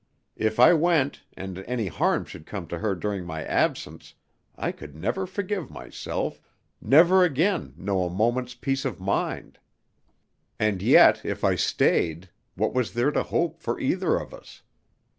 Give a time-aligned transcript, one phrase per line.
[0.35, 4.15] If I went, and any harm should come to her during my absence,
[4.55, 6.41] I could never forgive myself,
[6.81, 9.59] never again know a moment's peace of mind.
[10.57, 14.63] And yet if I stayed, what was there to hope for either of us?